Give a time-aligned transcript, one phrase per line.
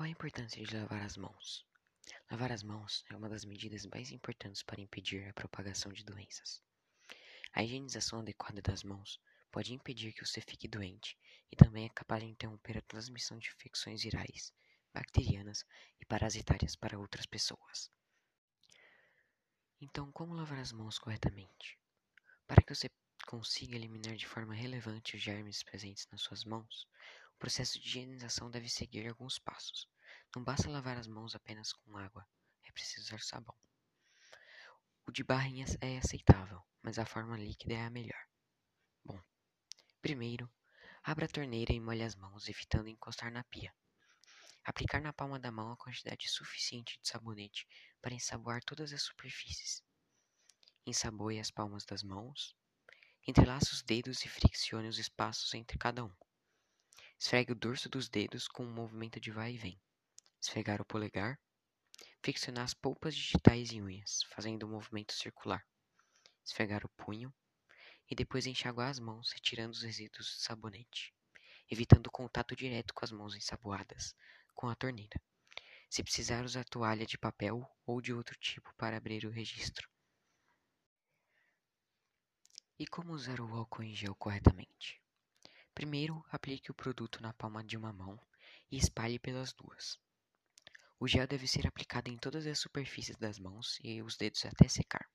[0.00, 1.62] Qual a importância de lavar as mãos?
[2.30, 6.62] Lavar as mãos é uma das medidas mais importantes para impedir a propagação de doenças.
[7.52, 9.20] A higienização adequada das mãos
[9.52, 11.18] pode impedir que você fique doente
[11.52, 14.54] e também é capaz de interromper a transmissão de infecções virais,
[14.94, 15.66] bacterianas
[16.00, 17.90] e parasitárias para outras pessoas.
[19.82, 21.78] Então, como lavar as mãos corretamente?
[22.46, 22.88] Para que você
[23.26, 26.88] consiga eliminar de forma relevante os germes presentes nas suas mãos,
[27.40, 29.88] o processo de higienização deve seguir alguns passos.
[30.36, 32.28] Não basta lavar as mãos apenas com água,
[32.64, 33.56] é preciso usar sabão.
[35.06, 38.22] O de barrinha é aceitável, mas a forma líquida é a melhor.
[39.02, 39.18] Bom,
[40.02, 40.52] primeiro,
[41.02, 43.74] abra a torneira e molhe as mãos, evitando encostar na pia.
[44.62, 47.66] Aplicar na palma da mão a quantidade suficiente de sabonete
[48.02, 49.82] para ensaboar todas as superfícies.
[50.84, 52.54] Ensaboe as palmas das mãos.
[53.26, 56.14] Entrelace os dedos e friccione os espaços entre cada um.
[57.22, 59.78] Esfregue o dorso dos dedos com um movimento de vai e vem
[60.40, 61.38] esfregar o polegar,
[62.22, 65.62] friccionar as polpas digitais e unhas, fazendo um movimento circular,
[66.42, 67.30] esfregar o punho
[68.10, 71.14] e depois enxaguar as mãos, retirando os resíduos de sabonete,
[71.70, 74.16] evitando o contato direto com as mãos ensaboadas
[74.54, 75.20] com a torneira.
[75.90, 79.90] Se precisar usar toalha de papel ou de outro tipo para abrir o registro.
[82.78, 85.02] E como usar o álcool em gel corretamente?
[85.74, 88.20] Primeiro, aplique o produto na palma de uma mão
[88.70, 89.98] e espalhe pelas duas.
[90.98, 94.68] O gel deve ser aplicado em todas as superfícies das mãos e os dedos até
[94.68, 95.08] secar.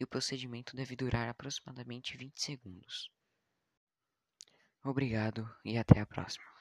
[0.00, 3.10] E o procedimento deve durar aproximadamente 20 segundos.
[4.82, 6.46] Obrigado e até a próxima.